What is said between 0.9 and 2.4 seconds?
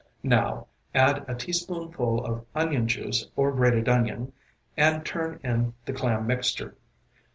add a teaspoonful